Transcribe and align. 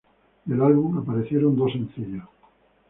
Del 0.45 0.63
álbum 0.63 0.97
aparecieron 0.97 1.55
dos 1.55 1.73
sencillos. 1.73 2.25